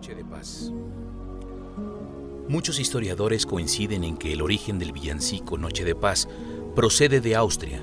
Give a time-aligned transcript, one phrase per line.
[0.00, 0.72] Noche de paz.
[2.48, 6.26] Muchos historiadores coinciden en que el origen del villancico Noche de Paz
[6.74, 7.82] procede de Austria,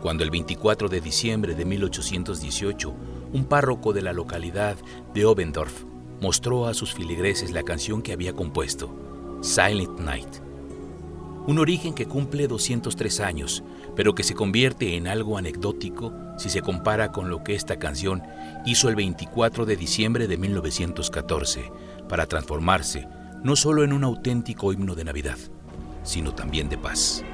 [0.00, 2.94] cuando el 24 de diciembre de 1818
[3.34, 4.78] un párroco de la localidad
[5.12, 5.84] de Obendorf
[6.22, 10.47] mostró a sus filigreses la canción que había compuesto, Silent Night.
[11.48, 13.64] Un origen que cumple 203 años,
[13.96, 18.22] pero que se convierte en algo anecdótico si se compara con lo que esta canción
[18.66, 21.72] hizo el 24 de diciembre de 1914
[22.06, 23.08] para transformarse
[23.42, 25.38] no solo en un auténtico himno de Navidad,
[26.02, 27.24] sino también de paz.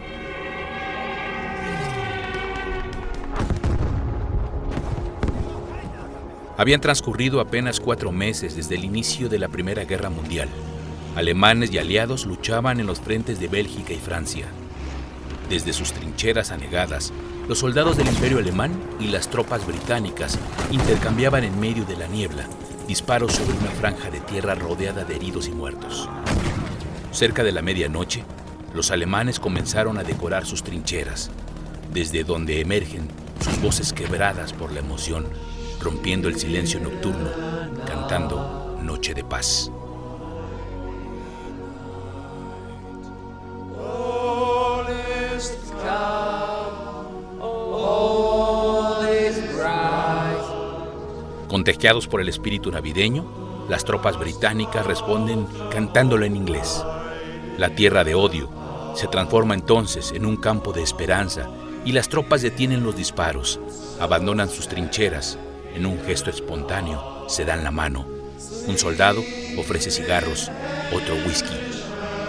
[6.57, 10.49] Habían transcurrido apenas cuatro meses desde el inicio de la Primera Guerra Mundial.
[11.17, 14.47] Alemanes y aliados luchaban en los frentes de Bélgica y Francia.
[15.49, 17.13] Desde sus trincheras anegadas,
[17.49, 20.39] los soldados del Imperio Alemán y las tropas británicas
[20.71, 22.47] intercambiaban en medio de la niebla
[22.89, 26.09] disparos sobre una franja de tierra rodeada de heridos y muertos.
[27.13, 28.25] Cerca de la medianoche,
[28.75, 31.31] los alemanes comenzaron a decorar sus trincheras,
[31.93, 33.09] desde donde emergen
[33.41, 35.27] sus voces quebradas por la emoción
[35.81, 37.31] rompiendo el silencio nocturno,
[37.87, 39.71] cantando Noche de Paz.
[51.65, 53.25] Contagiados por el espíritu navideño,
[53.71, 56.85] las tropas británicas responden cantándolo en inglés.
[57.57, 58.51] La tierra de odio
[58.95, 61.49] se transforma entonces en un campo de esperanza
[61.87, 63.61] y las tropas detienen los disparos,
[63.99, 65.39] abandonan sus trincheras
[65.75, 68.05] en un gesto espontáneo, se dan la mano.
[68.67, 69.23] Un soldado
[69.57, 70.51] ofrece cigarros,
[70.93, 71.57] otro whisky.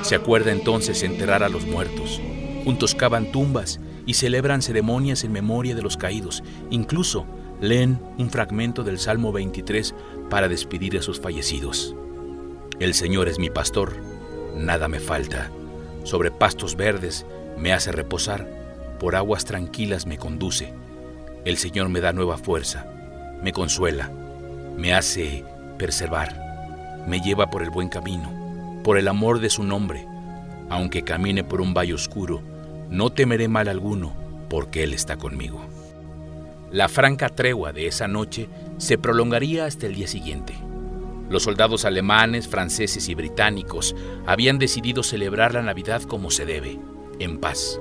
[0.02, 2.22] Se acuerda entonces enterrar a los muertos.
[2.64, 6.42] Juntos cavan tumbas y celebran ceremonias en memoria de los caídos.
[6.70, 7.26] Incluso
[7.66, 9.94] leen un fragmento del Salmo 23
[10.30, 11.96] para despedir a sus fallecidos.
[12.80, 13.98] El Señor es mi pastor,
[14.56, 15.52] nada me falta.
[16.04, 17.26] Sobre pastos verdes
[17.58, 18.48] me hace reposar,
[19.00, 20.74] por aguas tranquilas me conduce.
[21.46, 22.86] El Señor me da nueva fuerza
[23.42, 24.10] me consuela,
[24.76, 25.44] me hace
[25.78, 30.08] perseverar, me lleva por el buen camino, por el amor de su nombre.
[30.70, 32.42] Aunque camine por un valle oscuro,
[32.90, 34.14] no temeré mal alguno,
[34.50, 35.62] porque Él está conmigo.
[36.72, 40.54] La franca tregua de esa noche se prolongaría hasta el día siguiente.
[41.30, 43.96] Los soldados alemanes, franceses y británicos
[44.26, 46.80] habían decidido celebrar la Navidad como se debe,
[47.20, 47.80] en paz.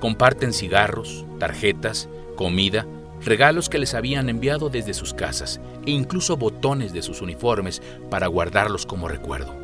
[0.00, 2.86] Comparten cigarros, tarjetas, comida
[3.24, 8.26] regalos que les habían enviado desde sus casas e incluso botones de sus uniformes para
[8.26, 9.54] guardarlos como recuerdo.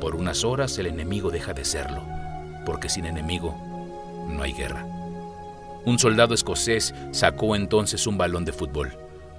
[0.00, 2.02] Por unas horas el enemigo deja de serlo,
[2.66, 3.56] porque sin enemigo
[4.28, 4.93] no hay guerra.
[5.84, 8.96] Un soldado escocés sacó entonces un balón de fútbol.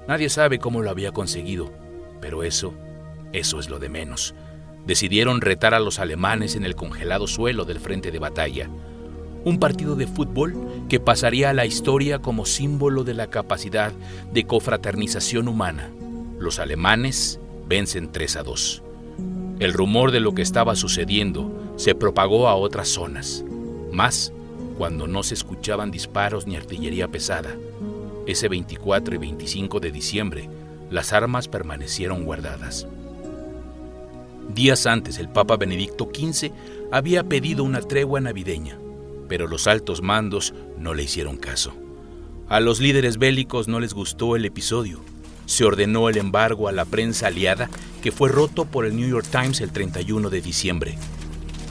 [0.07, 1.71] Nadie sabe cómo lo había conseguido,
[2.21, 2.73] pero eso,
[3.33, 4.35] eso es lo de menos.
[4.85, 8.69] Decidieron retar a los alemanes en el congelado suelo del frente de batalla
[9.45, 10.55] un partido de fútbol
[10.89, 13.93] que pasaría a la historia como símbolo de la capacidad
[14.33, 15.91] de cofraternización humana.
[16.39, 18.83] Los alemanes vencen 3 a 2.
[19.59, 23.45] El rumor de lo que estaba sucediendo se propagó a otras zonas,
[23.91, 24.33] más
[24.77, 27.55] cuando no se escuchaban disparos ni artillería pesada.
[28.25, 30.49] Ese 24 y 25 de diciembre,
[30.89, 32.87] las armas permanecieron guardadas.
[34.53, 36.51] Días antes, el Papa Benedicto XV
[36.91, 38.77] había pedido una tregua navideña
[39.27, 41.73] pero los altos mandos no le hicieron caso.
[42.47, 44.99] A los líderes bélicos no les gustó el episodio.
[45.45, 47.69] Se ordenó el embargo a la prensa aliada
[48.01, 50.97] que fue roto por el New York Times el 31 de diciembre.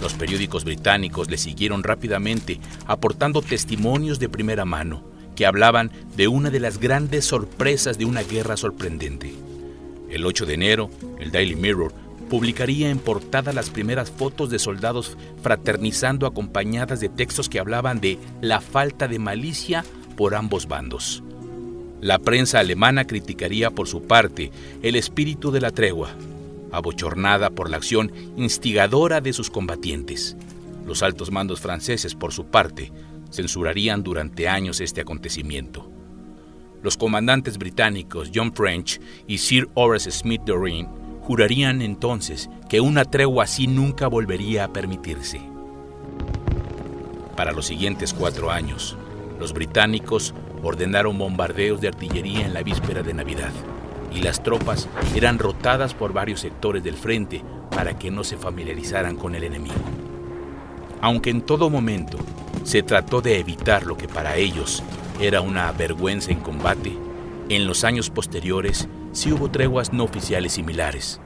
[0.02, 5.02] Los periódicos británicos le siguieron rápidamente aportando testimonios de primera mano
[5.34, 9.34] que hablaban de una de las grandes sorpresas de una guerra sorprendente.
[10.08, 11.92] El 8 de enero, el Daily Mirror
[12.30, 18.18] publicaría en portada las primeras fotos de soldados fraternizando acompañadas de textos que hablaban de
[18.40, 19.84] la falta de malicia
[20.16, 21.22] por ambos bandos.
[22.00, 24.52] La prensa alemana criticaría por su parte
[24.82, 26.10] el espíritu de la tregua,
[26.76, 30.36] abochornada por la acción instigadora de sus combatientes.
[30.86, 32.92] Los altos mandos franceses, por su parte,
[33.30, 35.90] censurarían durante años este acontecimiento.
[36.82, 40.88] Los comandantes británicos John French y Sir Horace Smith Doreen
[41.22, 45.40] Jurarían entonces que una tregua así nunca volvería a permitirse.
[47.34, 48.96] Para los siguientes cuatro años,
[49.40, 53.52] los británicos ordenaron bombardeos de artillería en la víspera de Navidad
[54.14, 59.16] y las tropas eran rotadas por varios sectores del frente para que no se familiarizaran
[59.16, 59.74] con el enemigo.
[61.00, 62.18] Aunque en todo momento
[62.62, 64.82] se trató de evitar lo que para ellos
[65.20, 66.96] era una vergüenza en combate,
[67.48, 71.20] en los años posteriores sí hubo treguas no oficiales similares,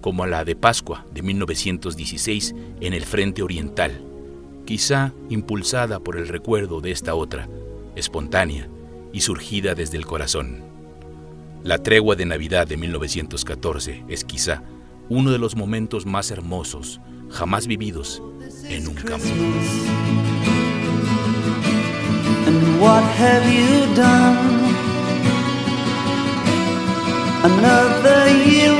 [0.00, 4.04] como la de Pascua de 1916 en el Frente Oriental,
[4.66, 7.48] quizá impulsada por el recuerdo de esta otra,
[7.96, 8.68] espontánea
[9.12, 10.73] y surgida desde el corazón.
[11.64, 14.62] La tregua de Navidad de 1914 es quizá
[15.08, 17.00] uno de los momentos más hermosos
[17.30, 18.22] jamás vividos
[18.68, 19.26] en un campo.
[27.44, 28.72] Another year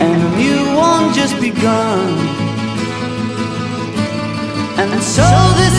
[0.00, 2.16] and a new one just begun.
[4.78, 5.69] And so